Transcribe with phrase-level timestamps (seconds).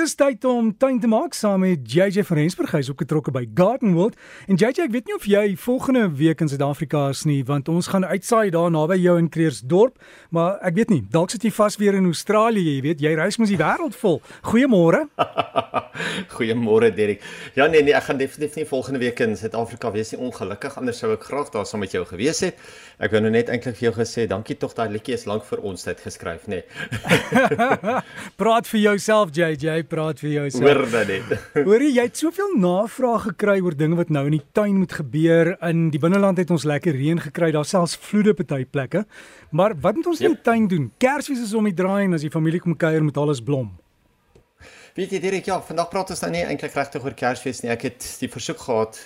[0.00, 2.70] is tyd om tuin te maak saam met JJ van Rensburg.
[2.72, 4.16] Hy's opgetrokke by Garden World.
[4.48, 7.90] En JJ, ek weet nie of jy volgende week in Suid-Afrika is nie, want ons
[7.92, 9.98] gaan uitsaai daar naby jou in Kreersdorp,
[10.30, 13.40] maar ek weet nie, dalk sit jy vas weer in Australië, jy weet, jy reis
[13.40, 14.20] mos die wêreld vol.
[14.48, 15.04] Goeiemôre.
[16.34, 17.24] Goeiemôre Derek.
[17.58, 21.00] Ja nee nee, ek gaan definitief nie volgende week in Suid-Afrika wees nie, ongelukkig, anders
[21.02, 22.58] sou ek graag daar saam met jou gewees het.
[23.00, 25.62] Ek wou nou net eintlik vir jou gesê, dankie tog daai liedjie is lank vir
[25.66, 26.60] ons tyd geskryf, nê.
[26.60, 27.20] Nee.
[28.40, 30.64] praat vir jouself JJ, praat vir jouself.
[30.66, 31.34] Hoor dan net.
[31.68, 35.54] Hoorie, jy het soveel navrae gekry oor dinge wat nou in die tuin moet gebeur.
[35.66, 39.06] In die binneland het ons lekker reën gekry, daar selfs vloede party plekke.
[39.50, 40.30] Maar wat moet ons yep.
[40.30, 40.90] in die tuin doen?
[41.00, 43.72] Kersfees is om die draai en as die familie kom kuier moet alles blom.
[45.00, 47.70] Weet jy Dirk, ja, vandag praat ons nou nie eintlik regtig oor Kersfees nie.
[47.72, 48.98] Ek het die versoek gehad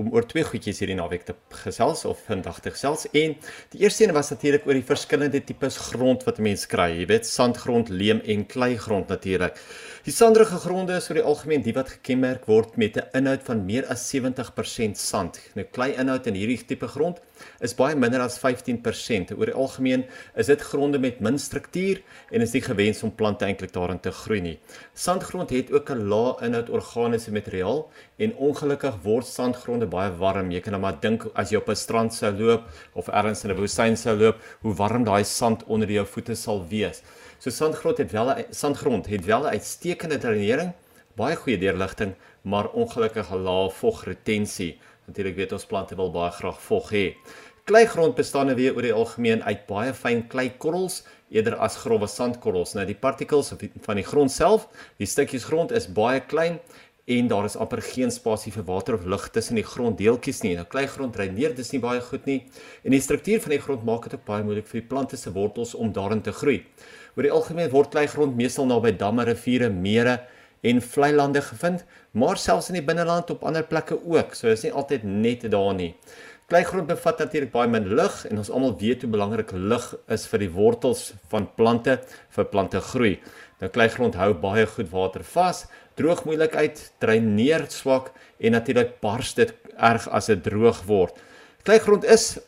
[0.00, 3.06] om oor twee goedjies hierdie naweek te gesels of vandag te gesels.
[3.12, 3.36] En
[3.74, 6.88] die eerste een was natuurlik oor die verskillende tipes grond wat mense kry.
[7.02, 9.60] Jy weet, sandgrond, leem en kleigrond natuurlik.
[10.06, 13.64] Die sanderige gronde is oor die algemeen die wat gekenmerk word met 'n inhoud van
[13.66, 15.40] meer as 70% sand.
[15.54, 17.20] Nou klei inhoud in hierdie tipe grond
[17.60, 19.32] is baie minder as 15%.
[19.36, 23.44] Oor die algemeen is dit gronde met min struktuur en is nie gewens om plante
[23.44, 24.58] eintlik daarin te groei nie.
[24.94, 30.50] Sandgrond het ook 'n lae inhoud organiese materiaal en ongelukkig word sandgronde baie warm.
[30.50, 32.62] Jy kan nou maar dink as jy op 'n strand sou loop
[32.94, 36.64] of ergens in 'n woestyn sou loop, hoe warm daai sand onder jou voete sal
[36.68, 37.02] wees.
[37.38, 40.72] So sandgrond het wel 'n sandgrond het wel 'n uitstekende drenering,
[41.16, 44.78] baie goeie deurligting, maar ongelukkig 'n lae vogretensie.
[45.06, 47.14] Natuurlik weet ons plante wil baie graag vog hê.
[47.64, 52.74] Kleigrond bestaan weer oor die algemeen uit baie fyn kleikorrels eerder as grouwe sandkorrels.
[52.74, 53.52] Nou die particles
[53.86, 54.68] van die grond self,
[54.98, 56.58] die stukkies grond is baie klein
[57.10, 60.54] en daar is amper geen spasie vir water of lug tussen die gronddeeltjies nie.
[60.58, 62.38] Nou kleigrond dreineer dis nie baie goed nie
[62.84, 65.32] en die struktuur van die grond maak dit ook baie moeilik vir die plante se
[65.34, 66.60] wortels om daarin te groei.
[67.16, 70.20] Oor die algemeen word kleigrond meestal naby damme, riviere, mere
[70.62, 74.36] en vlei lande gevind, maar selfs in die binneland op ander plekke ook.
[74.36, 75.94] So is nie altyd net daar nie.
[76.50, 80.42] Kleigrond bevat natuurlik baie min lug en ons almal weet hoe belangrik lug is vir
[80.42, 82.00] die wortels van plante
[82.34, 83.12] vir plante groei.
[83.60, 85.66] Nou kleigrond hou baie goed water vas,
[86.00, 88.08] droog moeilik uit, dreineer swak
[88.40, 91.18] en natuurlik bars dit erg as dit droog word.
[91.68, 92.38] Kleigrond is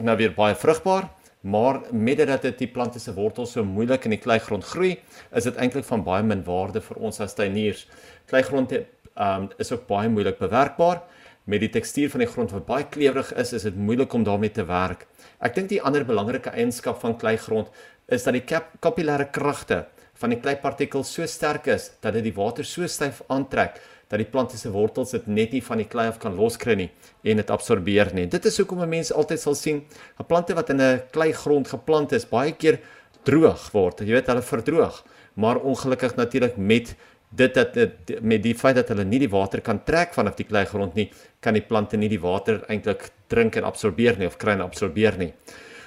[0.00, 1.10] nou weer baie vrugbaar,
[1.42, 4.94] maar met dit dat dit die plante se wortels so moeilik in die kleigrond groei,
[5.36, 7.84] is dit eintlik van baie min waarde vir ons as tuiniers.
[8.30, 11.02] Kleigrond um, is ook baie moeilik bewerkbaar.
[11.44, 14.54] Met die tekstuur van die grond wat baie klewerig is, is dit moeilik om daarmee
[14.54, 15.08] te werk.
[15.42, 17.68] Ek dink die ander belangrike eienskap van kleigrond
[18.06, 19.82] is dat die kapillêre kragte
[20.22, 23.80] van die kleipartikels so sterk is dat dit die water so styf aantrek
[24.12, 26.90] dat die plante se wortels dit net nie van die klei af kan loskry nie
[27.32, 28.26] en dit absorbeer nie.
[28.28, 29.82] Dit is hoekom 'n mens altyd sal sien
[30.20, 32.78] 'n plante wat in 'n kleigrond geplant is, baie keer
[33.24, 34.00] droog word.
[34.00, 36.94] Jy weet hulle verdroog, maar ongelukkig natuurlik met
[37.30, 40.44] dit dat dit met die feit dat hulle nie die water kan trek vanaf die
[40.44, 41.10] kleigrond nie,
[41.40, 45.16] kan die plante nie die water eintlik drink en absorbeer nie of kry en absorbeer
[45.18, 45.32] nie.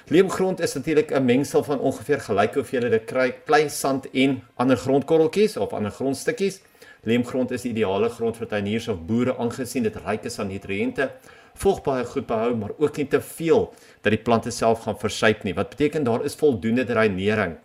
[0.08, 3.00] Leemgrond is natuurlik 'n mengsel van ongeveer gelyke hoeveelhede
[3.44, 6.60] klei, sand en ander grondkorreltjies of ander grondstukkies.
[7.02, 11.10] Leemgrond is die ideale grond vir tuiniers of boere aangesien dit ryk is aan nutriënte,
[11.54, 15.42] volg baie goed behou, maar ook nie te veel dat die plante self gaan versuip
[15.42, 15.54] nie.
[15.54, 17.56] Wat beteken daar is voldoende dreinering.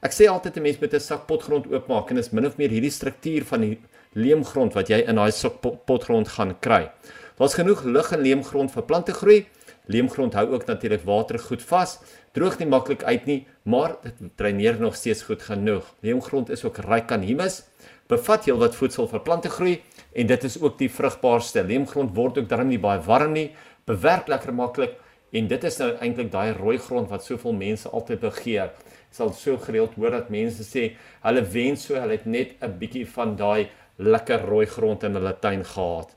[0.00, 2.70] Ek sê altyd 'n mens moet 'n sak potgrond oopmaak en is min of meer
[2.70, 3.78] hierdie struktuur van die
[4.12, 6.90] leemgrond wat jy in daai sak potgrond gaan kry.
[7.36, 9.46] Daar's genoeg lug en leemgrond vir plante groei.
[9.90, 11.98] Leemgrond hou ook natuurlik water goed vas.
[12.32, 15.86] Droog nie maklik uit nie, maar dit dreineer nog steeds goed genoeg.
[16.06, 17.64] Leemgrond is ook ryk aan humus
[18.10, 19.76] bevat heelwat voedsel vir plante groei
[20.18, 21.62] en dit is ook die vrugbaarste.
[21.66, 23.50] Leemgrond word ook darm nie baie warm nie,
[23.86, 24.96] bewerk lekker maklik
[25.36, 28.72] en dit is nou eintlik daai rooi grond wat soveel mense altyd begeer.
[29.10, 30.90] Ek sal so gereeld hoor dat mense sê
[31.22, 35.34] hulle wens so hulle het net 'n bietjie van daai lekker rooi grond in hulle
[35.40, 36.16] tuin gehad.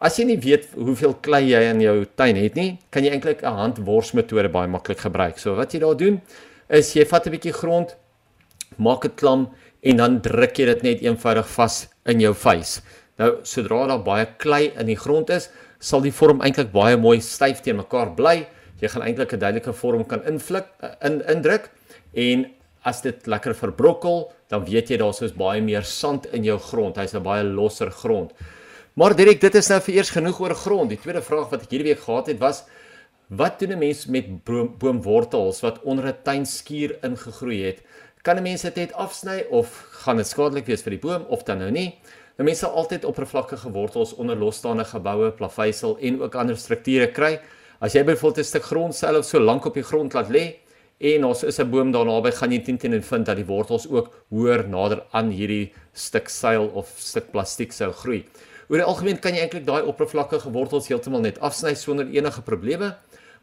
[0.00, 3.42] As jy nie weet hoeveel klei jy in jou tuin het nie, kan jy eintlik
[3.44, 5.38] 'n handworsmetode baie maklik gebruik.
[5.38, 6.22] So wat jy daar doen
[6.70, 7.96] is jy vat 'n bietjie grond,
[8.78, 9.50] maak dit klam
[9.82, 12.80] en dan druk jy dit net eenvoudig vas in jou face.
[13.18, 17.20] Nou sodra daar baie klei in die grond is, sal die vorm eintlik baie mooi
[17.20, 18.46] styf teen mekaar bly.
[18.80, 20.64] Jy gaan eintlik 'n duidelike vorm kan invlik
[21.02, 21.68] in indruk
[22.14, 22.46] en
[22.84, 26.96] as dit lekker verbrokkel, dan weet jy daar is baie meer sand in jou grond.
[26.96, 28.32] Hy's 'n baie losser grond.
[28.94, 30.90] Maar direk dit is nou vir eers genoeg oor grond.
[30.90, 32.64] Die tweede vraag wat ek hierdie week gehad het was
[33.28, 37.82] wat doen 'n mens met boom, boomwortels wat onder 'n tuinskuur ingegroei het?
[38.22, 41.42] kan 'n mens dit net afsny of gaan dit skadelik wees vir die boom of
[41.42, 41.98] dan nou nie?
[42.36, 47.40] Nou mense sal altyd oppervlakkige wortels onder losstaande geboue, plaveisel en ook ander strukture kry.
[47.80, 50.56] As jy byvoorbeeld 'n stuk grondseil of so lank op die grond laat lê
[50.98, 53.88] en ons is 'n boom daar naby gaan jy teen teen vind dat die wortels
[53.88, 58.24] ook hoër nader aan hierdie stuk seil of stuk plastiek sou groei.
[58.70, 62.92] Oor die algemeen kan jy eintlik daai oppervlakkige wortels heeltemal net afsny sonder enige probleme.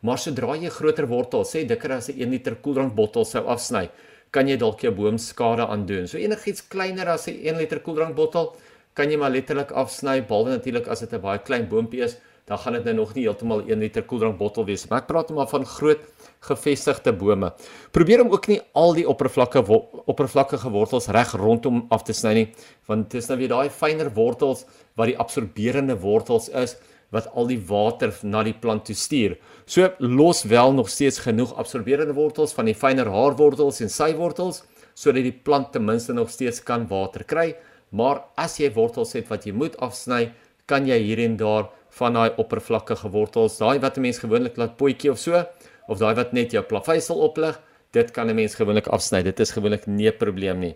[0.07, 3.89] Maar sodra jy groter wortels, sê dikker as 'n 1 liter koeldrankbottel sou afsny,
[4.31, 6.07] kan jy dalk jou boom skade aandoen.
[6.07, 8.56] So enigiets kleiner as 'n 1 liter koeldrankbottel
[8.95, 12.57] kan jy maar letterlik afsny, behalwe natuurlik as dit 'n baie klein boontjie is, dan
[12.57, 14.85] gaan dit nou nog nie heeltemal 1 liter koeldrankbottel wees.
[14.88, 16.03] Maar ek praat maar van groot
[16.47, 17.51] gevestigde bome.
[17.91, 19.63] Probeer om ook nie al die oppervlakke
[20.07, 22.45] oppervlakkige wortels reg rondom af te sny nie,
[22.88, 24.63] want dit is nou weer daai fynere wortels
[24.95, 26.77] wat die absorberende wortels is
[27.11, 29.38] wat al die water na die plant toe stuur.
[29.67, 34.63] So los wel nog steeds genoeg absorberende wortels van die fynere haarwortels en sywortels
[34.97, 37.51] sodat die plant ten minste nog steeds kan water kry.
[37.91, 40.31] Maar as jy wortels het wat jy moet afsny,
[40.67, 44.77] kan jy hier en daar van daai oppervlakkige wortels, daai wat 'n mens gewoonlik laat
[44.77, 45.45] potjie of so,
[45.87, 47.59] of daai wat net jou plaveisel oplig,
[47.91, 49.23] dit kan 'n mens gewoonlik afsny.
[49.23, 50.75] Dit is gewoonlik nie 'n probleem nie.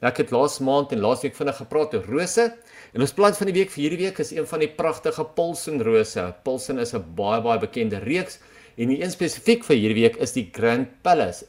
[0.00, 2.54] Ek het laas maand en laasweek vinnig gepraat oor rose
[2.94, 6.34] en ons plant van die week vir hierdie week is een van die pragtige pulsenrose.
[6.42, 8.38] Pulsen is 'n baie baie bekende reeks
[8.78, 11.44] en die een spesifiek vir hierdie week is die Grand Palace.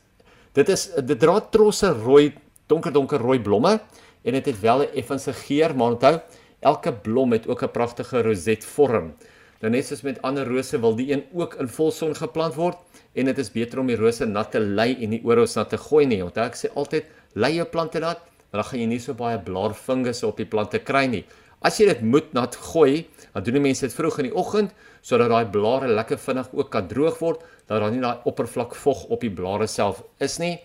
[0.54, 2.34] Dit is dit dra trosse rooi,
[2.68, 3.80] donker donker rooi blomme
[4.24, 6.22] en dit het, het wel 'n effense geur, maar onthou,
[6.62, 9.14] elke blom het ook 'n pragtige rosetvorm.
[9.62, 12.78] Nou net soos met ander rose wil die een ook in volson geplant word
[13.14, 15.70] en dit is beter om die rose nat te lei en nie oor ons nat
[15.70, 16.24] te gooi nie.
[16.24, 18.20] Onthou ek sê altyd lei jou plante nat,
[18.52, 21.26] dan gaan jy nie so baie blaarfungus op die plante kry nie.
[21.62, 24.74] As jy dit moet nat gooi, dan doen die mense dit vroeg in die oggend
[25.06, 29.06] sodat daai blare lekker vinnig ook kan droog word, dat daar nie daai oppervlak vog
[29.10, 30.60] op die blare self is nie.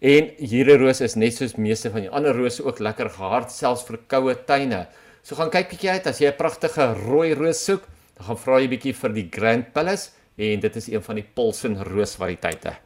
[0.00, 3.84] En hierdie roos is net soos meeste van die ander rose ook lekker gehard selfs
[3.88, 4.86] vir koue tuine.
[5.22, 7.82] So gaan kyk bietjie uit as jy 'n pragtige rooi roos soek,
[8.16, 11.26] dan gaan vra jy bietjie vir die Grand Palace en dit is een van die
[11.34, 12.76] Paulson roosvariëteite.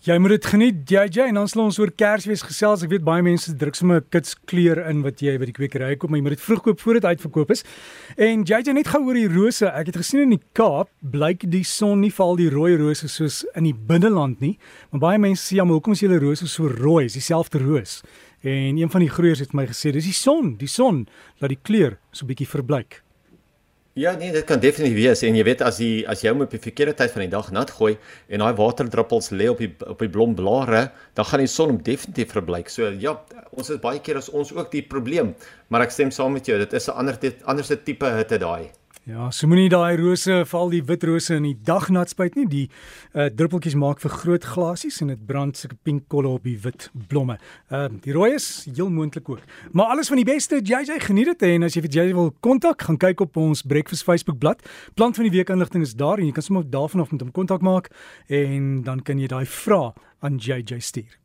[0.00, 2.80] Jy moet dit geniet JJ en dan sal ons oor Kersfees gesels.
[2.86, 5.98] Ek weet baie mense druk sommer 'n kits kleur in wat jy by die kwekery
[5.98, 7.64] koop, maar jy moet dit vroeg koop voor dit uitverkoop is.
[8.16, 9.66] En JJ net gou oor die rose.
[9.66, 13.44] Ek het gesien in die Kaap blyk die son nie val die rooi rose soos
[13.54, 14.58] in die binneland nie.
[14.90, 17.04] Maar baie mense sê ja, maar hoekom is julle rose so rooi?
[17.04, 18.02] Is dieselfde roos.
[18.40, 21.04] En een van die groeiers het my gesê, dis die son, die son
[21.42, 23.02] laat die kleur so 'n bietjie verbleik.
[23.94, 26.50] Ja, nee, dit kan definitief wees en jy weet as jy as jy hom op
[26.50, 27.96] die verkeerde tyd van die dag nat gooi
[28.28, 32.30] en daai waterdruppels lê op die op die blomblare, dan gaan die son hom definitief
[32.32, 32.70] verbleik.
[32.70, 33.16] So ja,
[33.50, 35.34] ons is baie keer as ons ook die probleem,
[35.68, 38.70] maar ek stem saam met jou, dit is 'n ander anderste tipe hitte daai.
[39.10, 42.44] Ja, so moenie daai rose, veral die wit rose in die dag nat spuit nie.
[42.46, 42.66] Die
[43.18, 46.86] uh druppeltjies maak vir groot glasies en dit brand sulke pink kolle op die wit
[47.10, 47.40] blomme.
[47.74, 49.42] Uh die rooi is heel moontlik ook.
[49.74, 50.60] Maar alles van die beste.
[50.62, 54.06] JJ geniet dit en as jy vir JJ wil kontak, gaan kyk op ons Breakfast
[54.06, 54.68] Facebook bladsy.
[54.94, 57.34] Plant van die week inligting is daar en jy kan sommer daarvan af met hom
[57.34, 57.90] kontak maak
[58.28, 59.88] en dan kan jy daai vra
[60.22, 61.20] aan JJ stuur.